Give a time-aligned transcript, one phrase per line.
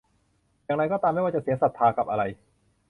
[0.65, 2.23] อย่างไรก็ตาม ไม่ว่าจะเสียศรัทธากับอะไร